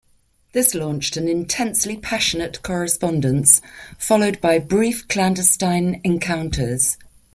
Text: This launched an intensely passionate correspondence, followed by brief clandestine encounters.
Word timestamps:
This 0.53 0.73
launched 0.73 1.15
an 1.15 1.27
intensely 1.29 1.95
passionate 1.95 2.63
correspondence, 2.63 3.61
followed 3.99 4.41
by 4.41 4.57
brief 4.57 5.07
clandestine 5.07 6.01
encounters. 6.03 6.97